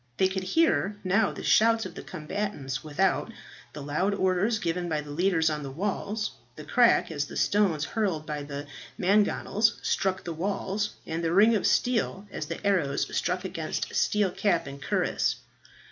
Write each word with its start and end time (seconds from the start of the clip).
They 0.17 0.27
could 0.27 0.41
hear 0.41 0.97
now 1.03 1.31
the 1.31 1.43
shouts 1.43 1.85
of 1.85 1.93
the 1.93 2.01
combatants 2.01 2.83
without, 2.83 3.31
the 3.73 3.83
loud 3.83 4.15
orders 4.15 4.57
given 4.57 4.89
by 4.89 5.01
the 5.01 5.11
leaders 5.11 5.47
on 5.47 5.61
the 5.61 5.69
walls, 5.69 6.31
the 6.55 6.63
crack, 6.63 7.11
as 7.11 7.25
the 7.25 7.37
stones 7.37 7.85
hurled 7.85 8.25
by 8.25 8.41
the 8.41 8.65
mangonels 8.97 9.79
struck 9.83 10.23
the 10.23 10.33
walls, 10.33 10.95
and 11.05 11.23
the 11.23 11.31
ring 11.33 11.53
of 11.55 11.67
steel 11.67 12.25
as 12.31 12.47
the 12.47 12.65
arrows 12.65 13.15
struck 13.15 13.45
against 13.45 13.93
steel 13.93 14.31
cap 14.31 14.65
and 14.65 14.81
cuirass. 14.81 15.35